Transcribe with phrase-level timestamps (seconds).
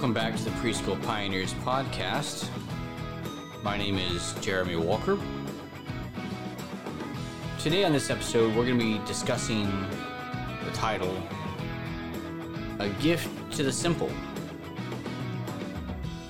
[0.00, 2.48] Welcome back to the Preschool Pioneers podcast.
[3.62, 5.18] My name is Jeremy Walker.
[7.58, 9.66] Today on this episode, we're going to be discussing
[10.64, 11.14] the title
[12.78, 14.10] A Gift to the Simple.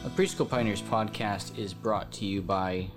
[0.02, 2.88] The Preschool Pioneers podcast is brought to you by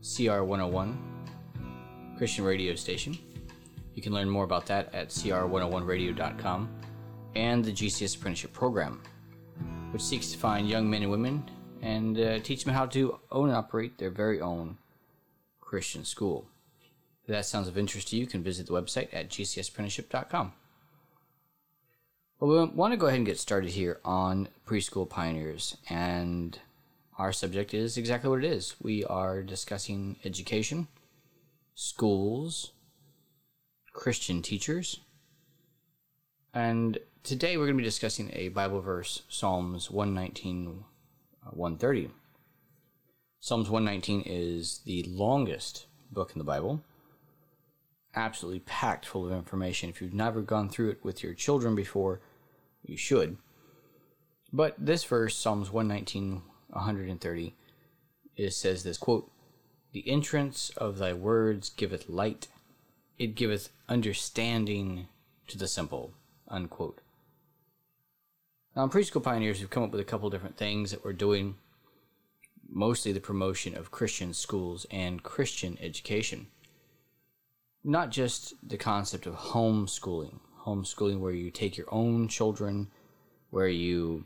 [0.00, 3.14] CR 101 Christian radio station.
[3.92, 6.70] You can learn more about that at cr101radio.com
[7.34, 9.02] and the GCS Apprenticeship Program
[9.94, 11.48] which seeks to find young men and women
[11.80, 14.76] and uh, teach them how to own and operate their very own
[15.60, 16.48] Christian school.
[17.22, 20.52] If that sounds of interest to you, you can visit the website at gcsapprenticeship.com.
[22.40, 26.58] Well, we want to go ahead and get started here on preschool pioneers, and
[27.16, 28.74] our subject is exactly what it is.
[28.82, 30.88] We are discussing education,
[31.76, 32.72] schools,
[33.92, 34.98] Christian teachers,
[36.52, 40.84] and today we're going to be discussing a Bible verse, Psalms 119,
[41.46, 42.10] uh, 130.
[43.40, 46.84] Psalms 119 is the longest book in the Bible,
[48.14, 49.88] absolutely packed full of information.
[49.88, 52.20] If you've never gone through it with your children before,
[52.82, 53.38] you should.
[54.52, 57.54] But this verse, Psalms 119, 130,
[58.36, 59.30] it says this quote,
[59.92, 62.48] The entrance of thy words giveth light,
[63.18, 65.08] it giveth understanding
[65.48, 66.12] to the simple
[66.48, 67.00] unquote.
[68.76, 71.54] Now, in Preschool Pioneers, we've come up with a couple different things that we're doing,
[72.68, 76.48] mostly the promotion of Christian schools and Christian education.
[77.84, 82.88] Not just the concept of homeschooling, homeschooling where you take your own children,
[83.50, 84.24] where you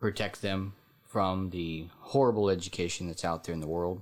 [0.00, 0.72] protect them
[1.04, 4.00] from the horrible education that's out there in the world,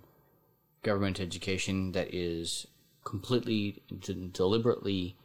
[0.83, 2.69] government education that is
[3.03, 3.83] completely,
[4.33, 5.17] deliberately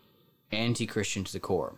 [0.51, 1.75] anti Christian to the core.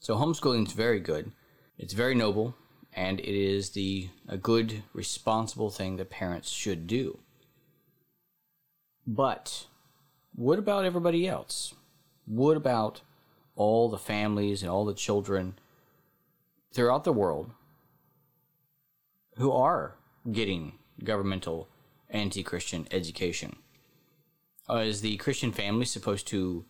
[0.00, 1.30] So homeschooling is very good.
[1.76, 2.56] It's very noble,
[2.94, 7.18] and it is the a good, responsible thing that parents should do.
[9.06, 9.66] But
[10.34, 11.74] what about everybody else?
[12.24, 13.02] What about
[13.56, 15.58] all the families and all the children
[16.72, 17.50] throughout the world
[19.36, 19.96] who are
[20.32, 21.68] getting governmental
[22.08, 23.56] anti Christian education?
[24.68, 26.64] Uh, is the Christian family supposed to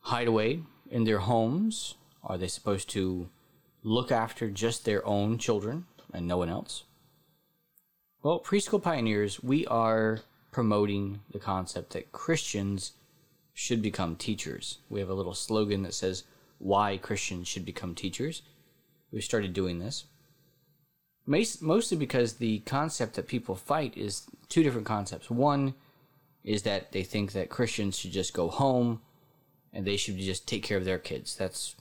[0.00, 1.94] hide away in their homes?
[2.24, 3.28] Are they supposed to
[3.82, 6.84] look after just their own children and no one else?
[8.22, 10.20] Well, Preschool Pioneers, we are
[10.52, 12.92] promoting the concept that Christians
[13.52, 14.78] should become teachers.
[14.88, 16.24] We have a little slogan that says,
[16.58, 18.42] Why Christians Should Become Teachers.
[19.10, 20.04] We started doing this.
[21.26, 25.30] Mostly because the concept that people fight is two different concepts.
[25.30, 25.74] One
[26.44, 29.00] is that they think that Christians should just go home
[29.72, 31.36] and they should just take care of their kids.
[31.36, 31.76] That's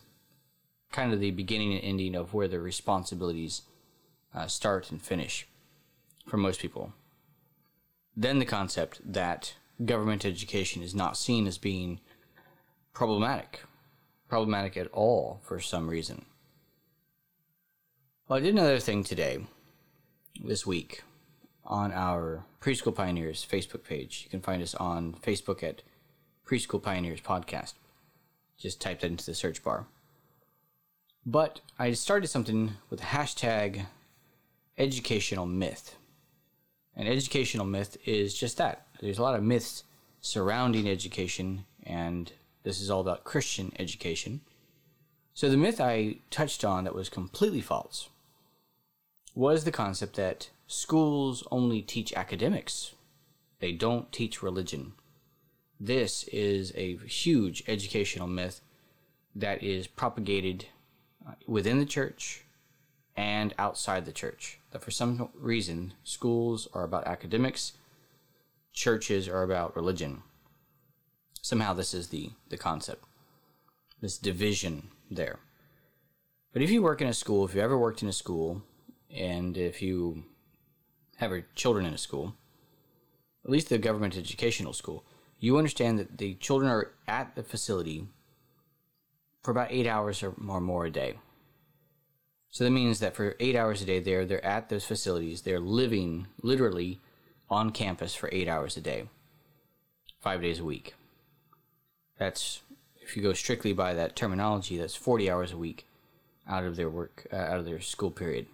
[0.92, 3.64] kind of the beginning and ending of where their responsibilities
[4.34, 5.48] uh, start and finish
[6.28, 6.94] for most people.
[8.16, 12.00] Then the concept that government education is not seen as being
[12.94, 13.62] problematic,
[14.28, 16.26] problematic at all for some reason.
[18.28, 19.46] Well, I did another thing today,
[20.44, 21.04] this week,
[21.66, 24.22] on our Preschool Pioneers Facebook page.
[24.24, 25.82] You can find us on Facebook at
[26.46, 27.74] Preschool Pioneers Podcast.
[28.58, 29.88] Just type that into the search bar.
[31.26, 33.86] But I started something with the hashtag
[34.78, 35.96] educational myth.
[36.96, 38.88] An educational myth is just that.
[39.00, 39.84] There's a lot of myths
[40.20, 42.32] surrounding education, and
[42.64, 44.42] this is all about Christian education.
[45.34, 48.10] So the myth I touched on that was completely false
[49.34, 52.94] was the concept that schools only teach academics,
[53.60, 54.94] they don't teach religion.
[55.80, 58.62] This is a huge educational myth
[59.34, 60.66] that is propagated
[61.48, 62.44] within the church
[63.16, 64.60] and outside the church.
[64.72, 67.74] That for some reason, schools are about academics,
[68.74, 70.24] churches are about religion.
[71.42, 73.04] Somehow, this is the, the concept,
[74.00, 75.40] this division there.
[76.54, 78.62] But if you work in a school, if you ever worked in a school,
[79.10, 80.24] and if you
[81.18, 82.36] have children in a school,
[83.44, 85.04] at least the government educational school,
[85.40, 88.08] you understand that the children are at the facility
[89.42, 91.16] for about eight hours or more, more a day.
[92.50, 95.42] So that means that for eight hours a day, they're they're at those facilities.
[95.42, 97.00] They're living literally
[97.50, 99.08] on campus for eight hours a day,
[100.20, 100.94] five days a week.
[102.18, 102.62] That's
[103.02, 105.86] if you go strictly by that terminology, that's forty hours a week
[106.48, 108.48] out of their work, uh, out of their school period.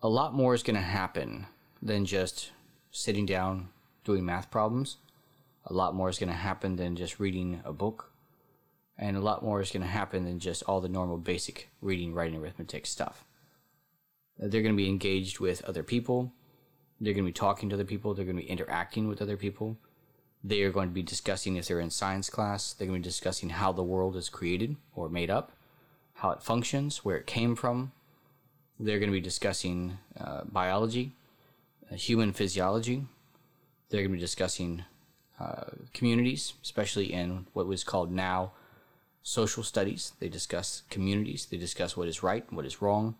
[0.00, 1.46] A lot more is going to happen
[1.82, 2.52] than just
[2.90, 3.68] sitting down
[4.04, 4.96] doing math problems
[5.70, 8.10] a lot more is going to happen than just reading a book
[8.98, 12.12] and a lot more is going to happen than just all the normal basic reading,
[12.12, 13.24] writing, arithmetic stuff.
[14.38, 16.32] They're going to be engaged with other people.
[17.00, 18.14] They're going to be talking to other people.
[18.14, 19.76] They're going to be interacting with other people.
[20.42, 23.10] They are going to be discussing, if they're in science class, they're going to be
[23.10, 25.52] discussing how the world is created or made up,
[26.14, 27.92] how it functions, where it came from.
[28.80, 31.12] They're going to be discussing uh, biology,
[31.90, 33.06] uh, human physiology.
[33.88, 34.84] They're going to be discussing
[35.40, 38.52] uh, communities, especially in what was called now
[39.28, 40.12] social studies.
[40.20, 41.46] They discuss communities.
[41.46, 43.14] They discuss what is right, and what is wrong.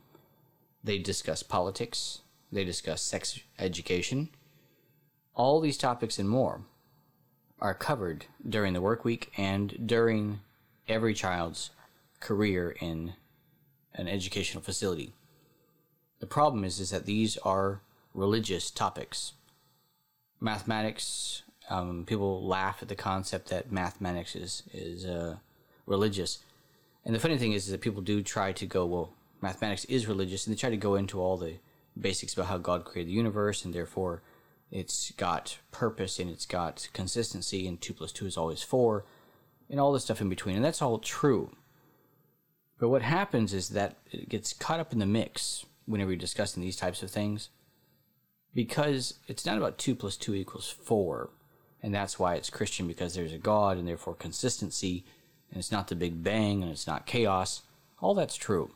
[0.82, 2.22] They discuss politics.
[2.50, 4.30] They discuss sex education.
[5.34, 6.62] All these topics and more
[7.60, 10.40] are covered during the work week and during
[10.88, 11.70] every child's
[12.20, 13.12] career in
[13.94, 15.12] an educational facility.
[16.20, 17.82] The problem is, is that these are
[18.14, 19.34] religious topics.
[20.40, 25.36] Mathematics, um, people laugh at the concept that mathematics is, is uh,
[25.88, 26.38] religious.
[27.04, 30.06] And the funny thing is, is that people do try to go, well, mathematics is
[30.06, 31.54] religious, and they try to go into all the
[31.98, 34.22] basics about how God created the universe, and therefore
[34.70, 39.04] it's got purpose and it's got consistency, and 2 plus 2 is always 4,
[39.70, 40.56] and all the stuff in between.
[40.56, 41.50] And that's all true.
[42.78, 46.62] But what happens is that it gets caught up in the mix whenever you're discussing
[46.62, 47.48] these types of things
[48.54, 51.30] because it's not about 2 plus 2 equals 4.
[51.82, 55.04] And that's why it's Christian because there's a God and therefore consistency,
[55.50, 57.62] and it's not the Big Bang and it's not chaos.
[58.00, 58.70] All that's true.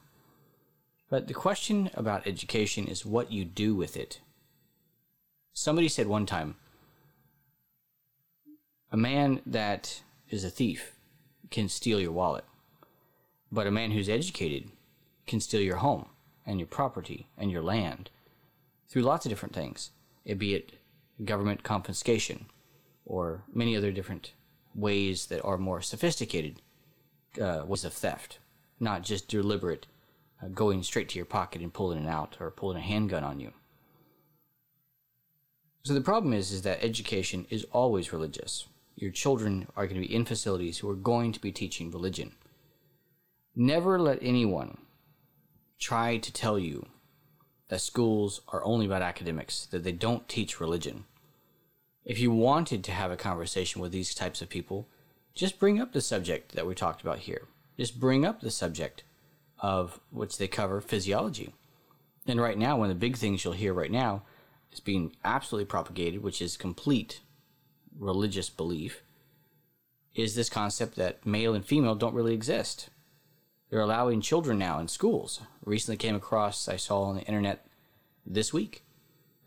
[1.10, 4.20] But the question about education is what you do with it.
[5.52, 6.56] Somebody said one time
[8.90, 10.92] a man that is a thief
[11.50, 12.44] can steal your wallet,
[13.50, 14.70] but a man who's educated
[15.26, 16.06] can steal your home
[16.46, 18.10] and your property and your land
[18.88, 19.90] through lots of different things,
[20.36, 20.72] be it
[21.24, 22.46] government confiscation
[23.04, 24.32] or many other different
[24.74, 26.60] ways that are more sophisticated
[27.40, 28.38] uh, ways of theft,
[28.80, 29.86] not just deliberate
[30.42, 33.40] uh, going straight to your pocket and pulling it out or pulling a handgun on
[33.40, 33.52] you.
[35.84, 38.66] So the problem is, is that education is always religious.
[38.94, 42.32] Your children are going to be in facilities who are going to be teaching religion.
[43.56, 44.78] Never let anyone
[45.78, 46.86] try to tell you
[47.69, 51.04] that schools are only about academics, that they don't teach religion.
[52.04, 54.88] If you wanted to have a conversation with these types of people,
[55.34, 57.46] just bring up the subject that we talked about here.
[57.78, 59.04] Just bring up the subject
[59.60, 61.54] of which they cover physiology.
[62.26, 64.22] And right now, one of the big things you'll hear right now
[64.72, 67.20] is being absolutely propagated, which is complete
[67.99, 69.02] religious belief,
[70.14, 72.90] is this concept that male and female don't really exist.
[73.70, 75.40] They're allowing children now in schools.
[75.64, 77.66] Recently came across, I saw on the internet
[78.26, 78.84] this week,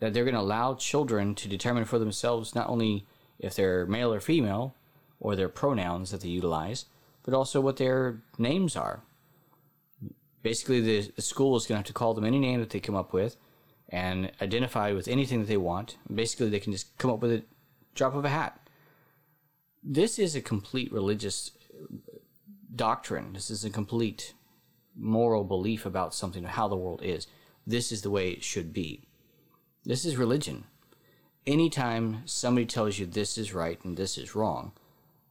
[0.00, 3.06] that they're going to allow children to determine for themselves not only
[3.38, 4.74] if they're male or female,
[5.20, 6.86] or their pronouns that they utilize,
[7.22, 9.02] but also what their names are
[10.46, 12.78] basically the, the school is going to have to call them any name that they
[12.78, 13.36] come up with
[13.88, 15.96] and identify with anything that they want.
[16.14, 17.42] Basically, they can just come up with a
[17.96, 18.68] drop of a hat.
[19.82, 21.50] This is a complete religious
[22.76, 23.32] doctrine.
[23.32, 24.34] This is a complete
[24.94, 27.26] moral belief about something, how the world is.
[27.66, 29.02] This is the way it should be.
[29.86, 30.64] This is religion.
[31.46, 34.72] Anytime somebody tells you this is right and this is wrong,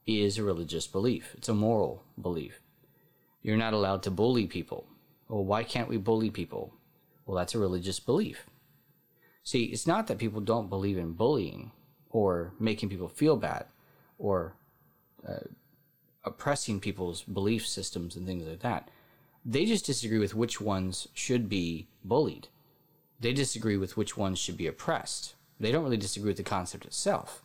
[0.06, 1.34] is a religious belief.
[1.36, 2.62] It's a moral belief.
[3.42, 4.86] You're not allowed to bully people.
[5.28, 6.72] Well, why can't we bully people?
[7.26, 8.46] Well, that's a religious belief.
[9.42, 11.72] See, it's not that people don't believe in bullying
[12.08, 13.66] or making people feel bad
[14.18, 14.54] or
[15.28, 15.48] uh,
[16.24, 18.90] oppressing people's belief systems and things like that.
[19.44, 22.48] They just disagree with which ones should be bullied.
[23.20, 25.34] They disagree with which ones should be oppressed.
[25.58, 27.42] They don't really disagree with the concept itself.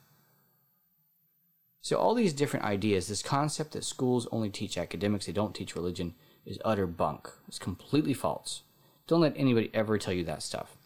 [1.81, 5.75] So, all these different ideas, this concept that schools only teach academics, they don't teach
[5.75, 6.13] religion,
[6.45, 7.29] is utter bunk.
[7.47, 8.63] It's completely false.
[9.07, 10.77] Don't let anybody ever tell you that stuff.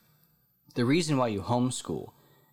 [0.76, 2.12] The reason why you homeschool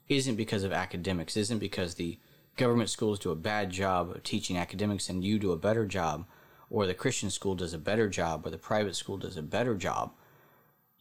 [0.08, 2.18] isn't because of academics, isn't because the
[2.56, 6.26] government schools do a bad job of teaching academics and you do a better job,
[6.68, 9.74] or the Christian school does a better job, or the private school does a better
[9.74, 10.12] job.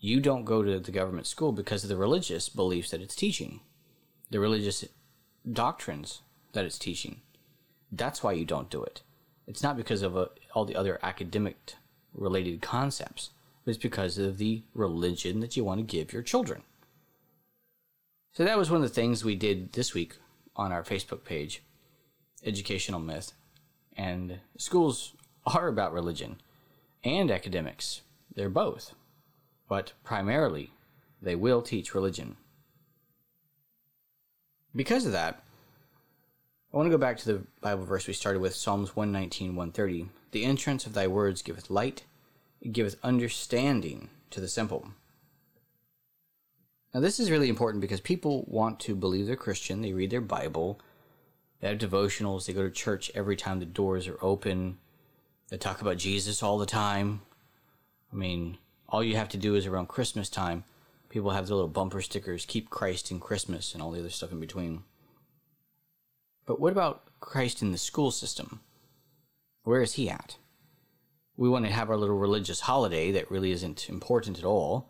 [0.04, 3.60] You don't go to the government school because of the religious beliefs that it's teaching,
[4.32, 4.84] the religious
[5.50, 7.22] doctrines that it's teaching.
[7.92, 9.04] That's why you don't do it.
[9.46, 11.76] It's not because of uh, all the other academic
[12.16, 13.30] related concepts,
[13.64, 16.64] but it's because of the religion that you want to give your children.
[18.34, 20.16] So that was one of the things we did this week
[20.56, 21.62] on our Facebook page,
[22.44, 23.34] Educational Myth.
[23.96, 25.14] And schools
[25.46, 26.42] are about religion
[27.04, 28.02] and academics.
[28.34, 28.96] They're both.
[29.72, 30.74] But primarily,
[31.22, 32.36] they will teach religion.
[34.76, 35.42] Because of that,
[36.74, 40.10] I want to go back to the Bible verse we started with, Psalms 119, 130.
[40.32, 42.04] The entrance of thy words giveth light,
[42.60, 44.90] it giveth understanding to the simple.
[46.94, 50.20] Now, this is really important because people want to believe they're Christian, they read their
[50.20, 50.82] Bible,
[51.62, 54.80] they have devotionals, they go to church every time the doors are open,
[55.48, 57.22] they talk about Jesus all the time.
[58.12, 58.58] I mean,
[58.92, 60.66] all you have to do is around Christmas time,
[61.10, 64.32] people have their little bumper stickers, keep Christ in Christmas, and all the other stuff
[64.32, 64.84] in between.
[66.46, 68.60] But what about Christ in the school system?
[69.64, 70.38] Where is he at?
[71.38, 74.90] We want to have our little religious holiday that really isn't important at all.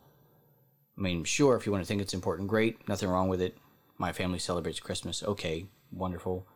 [0.98, 3.58] I mean, sure, if you want to think it's important, great, nothing wrong with it.
[3.98, 6.48] My family celebrates Christmas, okay, wonderful.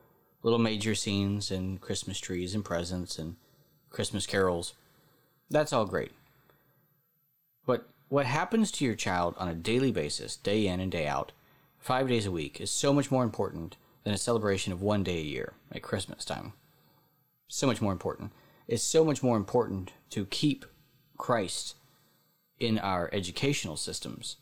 [0.41, 3.35] Little major scenes and Christmas trees and presents and
[3.89, 4.73] Christmas carols.
[5.49, 6.11] That's all great.
[7.65, 11.31] But what happens to your child on a daily basis, day in and day out,
[11.79, 15.17] five days a week, is so much more important than a celebration of one day
[15.17, 16.53] a year at Christmas time.
[17.47, 18.31] So much more important.
[18.67, 20.65] It's so much more important to keep
[21.17, 21.75] Christ
[22.59, 24.37] in our educational systems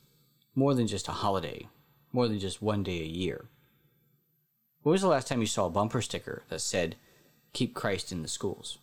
[0.56, 1.68] more than just a holiday,
[2.12, 3.46] more than just one day a year.
[4.84, 6.96] When was the last time you saw a bumper sticker that said,
[7.54, 8.80] Keep Christ in the schools?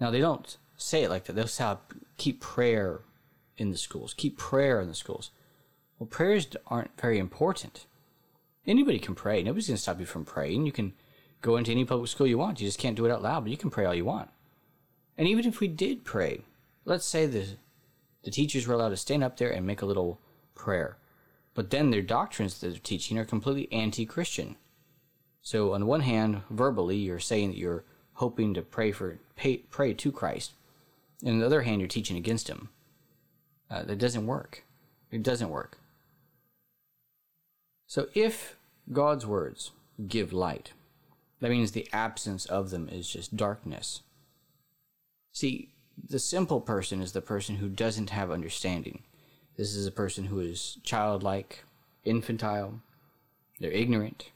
[0.00, 1.34] Now, they don't say it like that.
[1.34, 1.76] They'll say,
[2.16, 3.00] Keep prayer
[3.58, 5.30] in the schools, keep prayer in the schools.
[5.98, 7.86] Well, prayers aren't very important.
[8.66, 9.42] Anybody can pray.
[9.42, 10.66] Nobody's going to stop you from praying.
[10.66, 10.92] You can
[11.40, 12.60] go into any public school you want.
[12.60, 14.28] You just can't do it out loud, but you can pray all you want.
[15.16, 16.42] And even if we did pray,
[16.84, 17.46] let's say the,
[18.24, 20.20] the teachers were allowed to stand up there and make a little
[20.54, 20.98] prayer.
[21.54, 24.56] But then their doctrines that they're teaching are completely anti Christian.
[25.40, 27.84] So, on one hand, verbally, you're saying that you're
[28.14, 30.52] hoping to pray for pay, pray to Christ.
[31.22, 32.68] And on the other hand, you're teaching against him.
[33.70, 34.64] Uh, that doesn't work.
[35.10, 35.78] It doesn't work.
[37.86, 38.56] So if
[38.92, 39.72] God's words
[40.06, 40.72] give light,
[41.40, 44.02] that means the absence of them is just darkness.
[45.32, 45.70] See,
[46.08, 49.02] the simple person is the person who doesn't have understanding.
[49.56, 51.64] This is a person who is childlike,
[52.04, 52.80] infantile,
[53.58, 54.30] they're ignorant.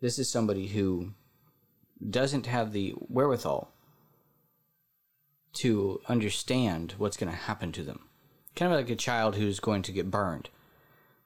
[0.00, 1.12] This is somebody who
[2.10, 3.70] doesn't have the wherewithal
[5.54, 8.00] to understand what's going to happen to them.
[8.56, 10.48] Kind of like a child who's going to get burned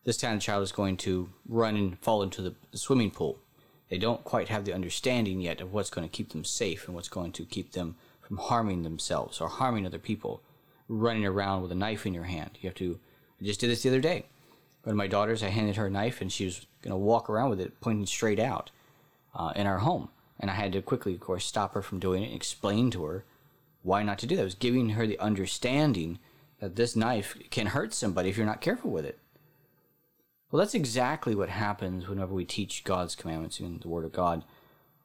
[0.08, 3.38] this of child is going to run and fall into the swimming pool.
[3.90, 6.94] They don't quite have the understanding yet of what's going to keep them safe and
[6.94, 10.42] what's going to keep them from harming themselves or harming other people.
[10.88, 12.52] Running around with a knife in your hand.
[12.62, 12.98] You have to.
[13.38, 14.24] I just did this the other day.
[14.84, 17.28] One of my daughters, I handed her a knife and she was going to walk
[17.28, 18.70] around with it pointing straight out
[19.34, 20.08] uh, in our home.
[20.40, 23.04] And I had to quickly, of course, stop her from doing it and explain to
[23.04, 23.24] her
[23.82, 24.42] why not to do that.
[24.42, 26.18] I was giving her the understanding
[26.60, 29.18] that this knife can hurt somebody if you're not careful with it.
[30.50, 34.44] Well, that's exactly what happens whenever we teach God's commandments in the Word of God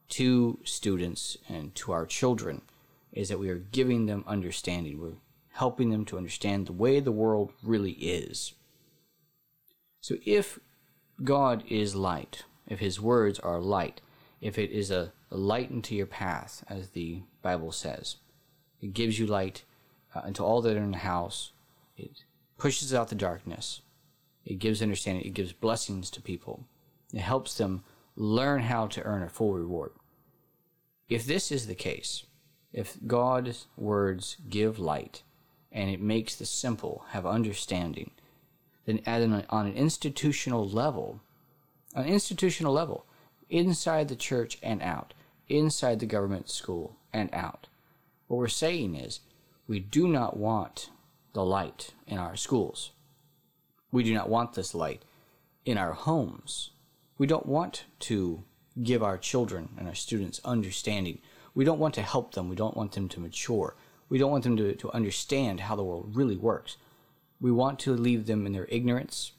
[0.10, 2.62] to students and to our children,
[3.12, 5.00] is that we are giving them understanding.
[5.00, 5.18] We're
[5.54, 8.54] helping them to understand the way the world really is.
[10.02, 10.60] So if
[11.24, 14.02] God is light, if His words are light,
[14.42, 18.18] if it is a, light into your path, as the Bible says,
[18.82, 19.64] it gives you light
[20.16, 21.52] uh, into all that are in the house,
[21.98, 22.24] it
[22.58, 23.82] pushes out the darkness
[24.46, 26.66] it gives understanding, it gives blessings to people.
[27.14, 27.84] It helps them
[28.16, 29.92] learn how to earn a full reward.
[31.08, 32.26] If this is the case,
[32.72, 35.24] if God's words give light
[35.72, 38.12] and it makes the simple have understanding,
[38.86, 41.22] then at an, on an institutional level,
[41.96, 43.06] an institutional level,
[43.50, 45.14] inside the church and out,
[45.48, 47.68] inside the government school and out,
[48.28, 49.20] what we're saying is
[49.68, 50.90] we do not want
[51.34, 52.92] the light in our schools.
[53.92, 55.04] We do not want this light
[55.66, 56.72] in our homes.
[57.18, 58.44] We don't want to
[58.82, 61.20] give our children and our students understanding.
[61.54, 62.50] We don't want to help them.
[62.50, 63.76] We don't want them to mature.
[64.10, 66.78] We don't want them to, to understand how the world really works.
[67.40, 69.34] We want to leave them in their ignorance.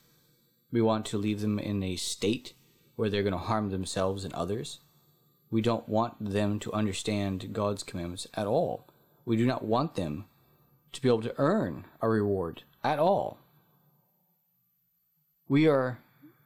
[0.71, 2.55] We want to leave them in a state
[2.97, 4.81] where they're going to harm themselves and others.
[5.51, 8.89] We don't want them to understand God's commandments at all.
[9.25, 10.27] We do not want them
[10.93, 13.39] to be able to earn a reward at all
[15.49, 15.99] we are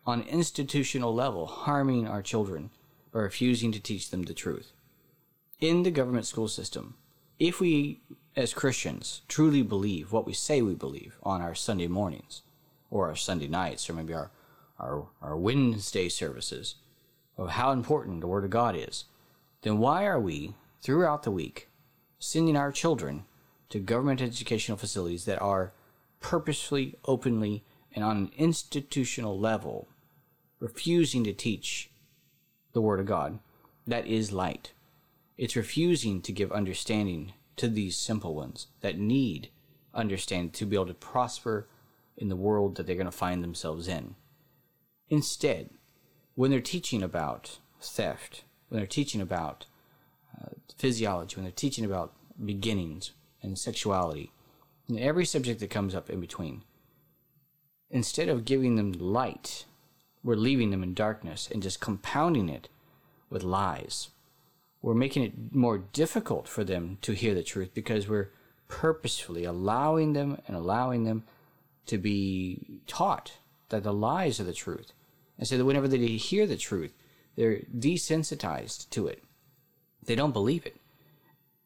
[0.07, 2.71] on institutional level harming our children
[3.13, 4.73] by refusing to teach them the truth.
[5.61, 6.95] In the government school system,
[7.39, 8.01] if we
[8.37, 12.43] as Christians truly believe what we say we believe on our Sunday mornings
[12.91, 14.31] or our Sunday nights or maybe our,
[14.79, 16.77] our, our Wednesday services
[17.37, 19.05] of how important the Word of God is,
[19.63, 21.68] then why are we, throughout the week,
[22.19, 23.25] sending our children
[23.71, 25.73] to government educational facilities that are
[26.21, 29.89] purposefully, openly, and on an institutional level
[30.61, 31.91] refusing to teach
[32.73, 33.39] the Word of God,
[33.87, 34.73] that is light.
[35.37, 39.51] It's refusing to give understanding to these simple ones that need
[39.95, 41.69] understanding to be able to prosper
[42.17, 44.15] in the world that they're going to find themselves in.
[45.09, 45.71] Instead,
[46.35, 49.67] when they're teaching about theft, when they're teaching about
[50.37, 54.33] uh, physiology, when they're teaching about beginnings and sexuality,
[54.89, 56.63] and every subject that comes up in between,
[57.91, 59.65] instead of giving them light,
[60.23, 62.69] we're leaving them in darkness and just compounding it
[63.31, 64.09] with lies.
[64.83, 68.31] We're making it more difficult for them to hear the truth because we're
[68.69, 71.25] purposefully allowing them and allowing them
[71.87, 73.33] to be taught
[73.71, 74.93] that the lies are the truth.
[75.39, 76.93] And so that whenever they hear the truth,
[77.37, 79.23] they're desensitized to it.
[80.09, 80.81] They don't believe it.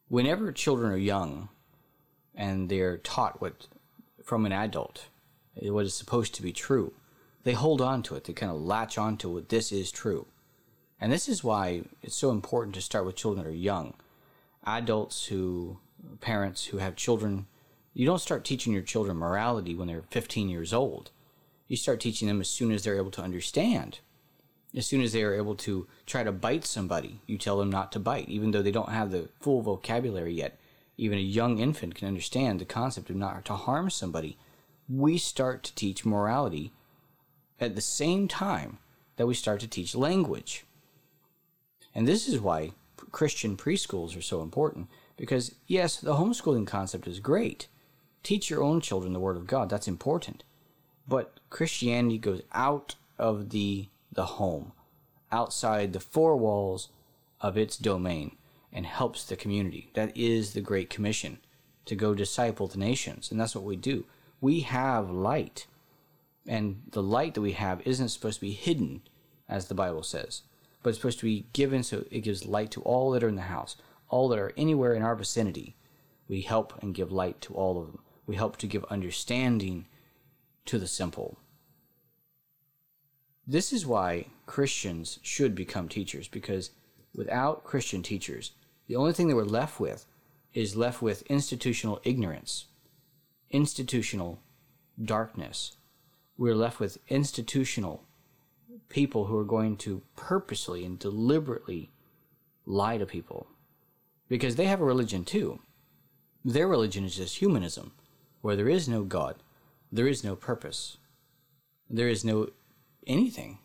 [0.09, 1.49] Whenever children are young
[2.35, 3.69] and they're taught what
[4.25, 5.07] from an adult
[5.55, 6.93] what is supposed to be true,
[7.45, 8.25] they hold on to it.
[8.25, 10.27] They kind of latch on to what this is true.
[11.01, 13.95] And this is why it's so important to start with children that are young.
[14.67, 15.79] Adults who,
[16.21, 17.47] parents who have children,
[17.95, 21.13] you don't start teaching your children morality when they're 15 years old.
[21.69, 24.01] You start teaching them as soon as they're able to understand.
[24.75, 27.93] As soon as they are able to try to bite somebody, you tell them not
[27.93, 30.59] to bite, even though they don't have the full vocabulary yet.
[30.97, 34.39] Even a young infant can understand the concept of not to harm somebody.
[34.89, 36.73] We start to teach morality
[37.61, 38.79] at the same time
[39.17, 40.65] that we start to teach language.
[41.95, 42.73] And this is why
[43.11, 47.69] Christian preschools are so important because, yes, the homeschooling concept is great.
[48.23, 50.45] Teach your own children the Word of God, that's important.
[51.07, 54.73] But Christianity goes out of the, the home,
[55.31, 56.91] outside the four walls
[57.41, 58.37] of its domain,
[58.73, 59.91] and helps the community.
[59.95, 61.39] That is the Great Commission
[61.87, 63.31] to go disciple the nations.
[63.31, 64.05] And that's what we do.
[64.41, 65.67] We have light.
[66.47, 69.03] And the light that we have isn't supposed to be hidden,
[69.49, 70.43] as the Bible says
[70.83, 73.37] but it's supposed to be given so it gives light to all that are in
[73.37, 73.77] the house,
[74.09, 75.77] all that are anywhere in our vicinity.
[76.29, 78.01] We help and give light to all of them.
[78.27, 79.87] We help to give understanding
[80.67, 81.39] to the simple.
[83.47, 86.71] This is why Christians should become teachers, because
[87.15, 88.53] without Christian teachers,
[88.87, 90.07] the only thing that we're left with
[90.55, 92.67] is left with institutional ignorance,
[93.51, 94.41] institutional
[95.03, 95.77] darkness.
[96.39, 98.05] We're left with institutional
[98.89, 101.91] people who are going to purposely and deliberately
[102.67, 103.49] lie to people
[104.29, 105.61] because they have a religion too.
[106.45, 107.93] Their religion is just humanism,
[108.41, 109.37] where there is no God,
[109.91, 110.97] there is no purpose,
[111.89, 112.51] there is no
[113.07, 113.59] anything.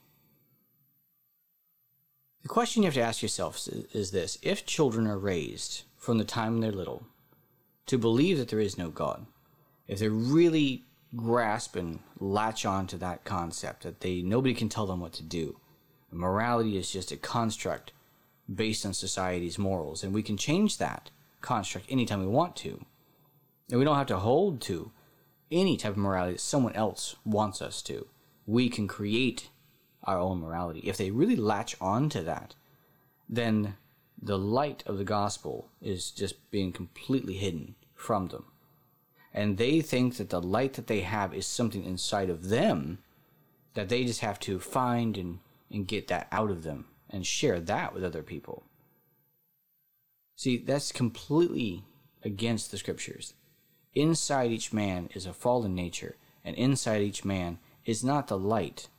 [2.43, 6.23] The question you have to ask yourself is this if children are raised from the
[6.23, 7.06] time they're little
[7.88, 9.26] to believe that there is no God,
[9.88, 14.86] if they're really grasp and latch on to that concept that they nobody can tell
[14.86, 15.60] them what to do.
[16.12, 17.91] Morality is just a construct
[18.54, 21.10] based on society's morals, and we can change that
[21.41, 22.86] construct anytime we want to.
[23.69, 24.91] And we don't have to hold to
[25.52, 28.08] any type of morality that someone else wants us to.
[28.47, 29.49] We can create
[30.03, 30.79] our own morality.
[30.79, 32.55] If they really latch on to that,
[33.29, 33.75] then
[34.19, 38.45] the light of the gospel is just being completely hidden from them
[39.38, 42.97] and they think that the light that they have is something inside of them
[43.75, 45.38] that they just have to find and,
[45.69, 48.63] and get that out of them and share that with other people.
[50.36, 51.83] See, that's completely
[52.23, 53.36] against the scriptures.
[53.93, 58.89] Inside each man is a fallen nature, and inside each man is not the light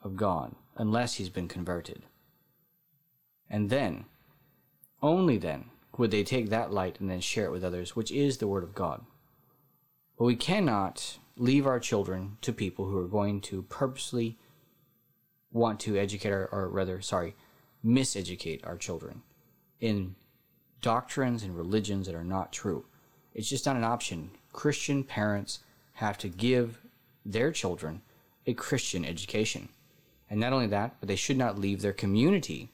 [0.00, 2.04] of God unless he's been converted.
[3.50, 4.06] And then,
[5.02, 5.66] only then,
[5.98, 8.62] would they take that light and then share it with others, which is the Word
[8.62, 9.04] of God.
[10.16, 14.38] But we cannot leave our children to people who are going to purposely
[15.52, 17.34] want to educate our, or rather, sorry,
[17.84, 19.22] miseducate our children
[19.80, 20.14] in
[20.80, 22.86] doctrines and religions that are not true.
[23.34, 24.30] It's just not an option.
[24.52, 25.60] Christian parents
[25.94, 26.83] have to give
[27.24, 28.02] their children
[28.46, 29.68] a Christian education.
[30.28, 32.70] And not only that, but they should not leave their community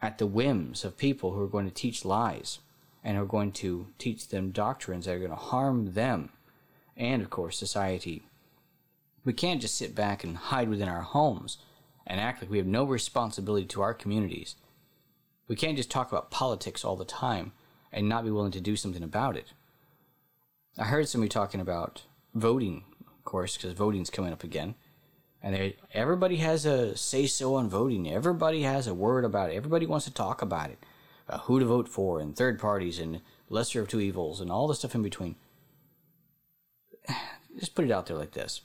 [0.00, 2.58] at the whims of people who are going to teach lies
[3.04, 6.30] and are going to teach them doctrines that are going to harm them
[6.96, 8.22] and, of course, society.
[9.24, 11.58] We can't just sit back and hide within our homes
[12.06, 14.56] and act like we have no responsibility to our communities.
[15.48, 17.52] We can't just talk about politics all the time
[17.92, 19.52] and not be willing to do something about it.
[20.78, 22.02] I heard somebody talking about
[22.34, 22.84] voting,
[23.22, 24.74] of course, because voting's coming up again.
[25.42, 28.10] And they, everybody has a say so on voting.
[28.10, 29.54] Everybody has a word about it.
[29.54, 30.78] Everybody wants to talk about it,
[31.42, 34.74] who to vote for, and third parties, and lesser of two evils, and all the
[34.74, 35.36] stuff in between
[37.58, 38.62] just put it out there like this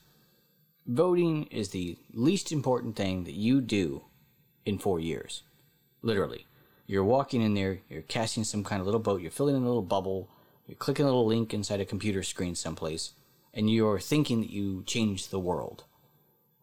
[0.87, 4.03] voting is the least important thing that you do
[4.65, 5.43] in four years.
[6.01, 6.45] Literally.
[6.85, 9.67] You're walking in there, you're casting some kind of little boat, you're filling in a
[9.67, 10.29] little bubble,
[10.65, 13.11] you're clicking a little link inside a computer screen someplace,
[13.53, 15.83] and you're thinking that you changed the world.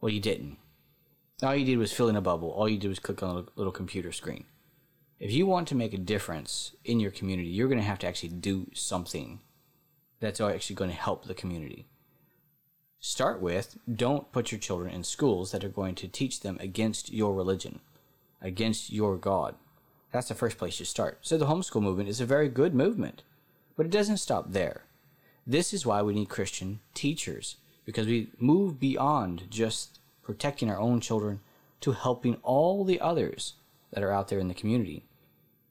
[0.00, 0.58] Well, you didn't.
[1.42, 2.50] All you did was fill in a bubble.
[2.50, 4.44] All you did was click on a little computer screen.
[5.18, 8.06] If you want to make a difference in your community, you're going to have to
[8.06, 9.40] actually do something
[10.20, 11.86] that's actually going to help the community.
[13.00, 17.12] Start with don't put your children in schools that are going to teach them against
[17.12, 17.80] your religion,
[18.40, 19.54] against your God.
[20.12, 21.18] That's the first place you start.
[21.20, 23.22] So the homeschool movement is a very good movement,
[23.76, 24.84] but it doesn't stop there.
[25.46, 31.00] This is why we need Christian teachers, because we move beyond just protecting our own
[31.00, 31.40] children
[31.80, 33.54] to helping all the others
[33.92, 35.04] that are out there in the community.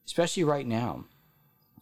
[0.05, 1.05] Especially right now,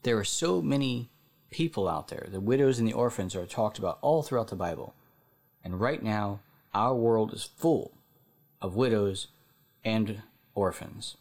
[0.04, 1.10] there are so many
[1.50, 2.28] people out there.
[2.32, 4.96] The widows and the orphans are talked about all throughout the Bible.
[5.64, 6.40] And right now,
[6.74, 7.92] our world is full
[8.62, 9.28] of widows
[9.84, 10.22] and
[10.56, 11.18] orphans.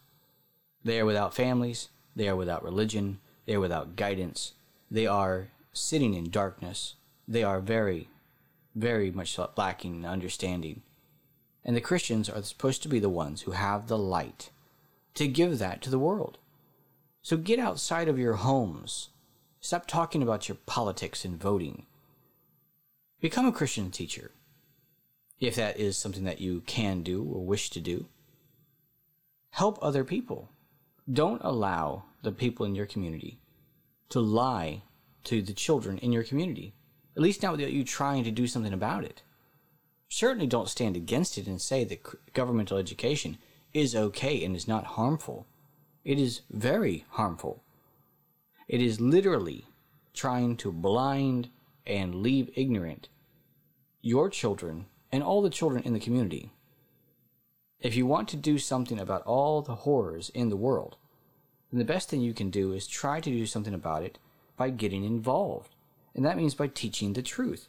[0.85, 4.53] They are without families, they are without religion, they are without guidance,
[4.91, 6.95] they are sitting in darkness,
[7.27, 8.09] they are very,
[8.75, 10.83] very much lacking in understanding.
[11.65, 14.51] And the Christians are supposed to be the ones who have the light
[15.15, 16.39] to give that to the world.
[17.23, 19.11] So get outside of your homes.
[19.61, 21.87] Stop talking about your politics and voting.
[23.21, 24.31] Become a Christian teacher,
[25.39, 28.07] if that is something that you can do or wish to do.
[29.51, 30.49] Help other people.
[31.13, 33.39] Don't allow the people in your community
[34.09, 34.83] to lie
[35.25, 36.75] to the children in your community,
[37.17, 39.23] at least not without you trying to do something about it.
[40.09, 43.39] Certainly don't stand against it and say that governmental education
[43.73, 45.47] is okay and is not harmful.
[46.05, 47.63] It is very harmful.
[48.67, 49.67] It is literally
[50.15, 51.49] trying to blind
[51.87, 53.09] and leave ignorant
[54.01, 56.51] your children and all the children in the community.
[57.79, 60.97] If you want to do something about all the horrors in the world,
[61.71, 64.19] then the best thing you can do is try to do something about it
[64.61, 65.75] by getting involved.
[66.15, 67.69] And that means by teaching the truth.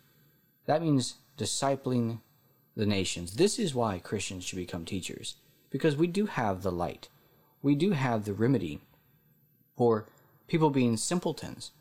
[0.65, 2.19] That means discipling
[2.75, 3.36] the nations.
[3.36, 5.36] This is why Christians should become teachers
[5.69, 7.08] because we do have the light.
[7.62, 8.82] We do have the remedy
[9.77, 10.10] for
[10.49, 11.71] people being simpletons,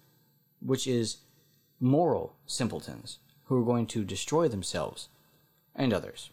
[0.60, 1.16] which is
[1.80, 5.08] moral simpletons who are going to destroy themselves
[5.74, 6.30] and others.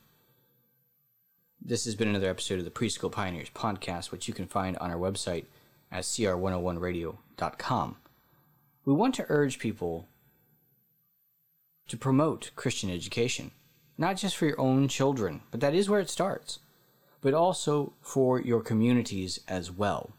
[1.59, 4.91] This has been another episode of the Preschool Pioneers podcast, which you can find on
[4.91, 5.45] our website
[5.91, 7.95] at cr101radio.com.
[8.87, 10.07] We want to urge people
[11.87, 13.51] to promote Christian education,
[13.99, 16.57] not just for your own children, but that is where it starts
[17.21, 20.11] but also for your communities as well.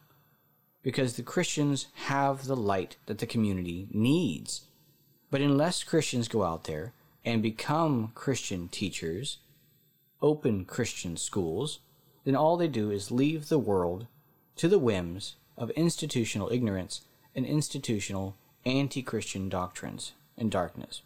[0.83, 4.67] Because the Christians have the light that the community needs.
[5.31, 6.93] But unless Christians go out there
[7.25, 9.39] and become Christian teachers,
[10.23, 11.81] open Christian schools,
[12.25, 14.07] then all they do is leave the world
[14.57, 17.03] to the whims of institutional ignorance
[17.35, 18.37] and institutional
[18.69, 21.03] anti Christian doctrines and darkness.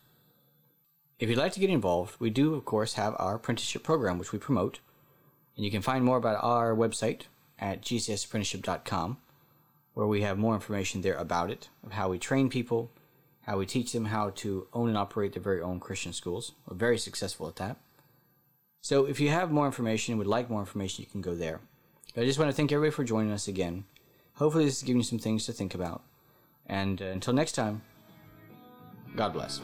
[1.18, 4.32] If you'd like to get involved, we do, of course, have our apprenticeship program, which
[4.32, 4.80] we promote.
[5.56, 7.22] And you can find more about our website
[7.58, 9.18] at gcsapprenticeship.com,
[9.94, 12.90] where we have more information there about it, of how we train people,
[13.42, 16.52] how we teach them how to own and operate their very own Christian schools.
[16.66, 17.76] We're very successful at that.
[18.80, 21.60] So if you have more information and would like more information, you can go there.
[22.14, 23.84] But I just want to thank everybody for joining us again.
[24.34, 26.02] Hopefully, this has given you some things to think about.
[26.66, 27.82] And uh, until next time,
[29.16, 29.60] God bless.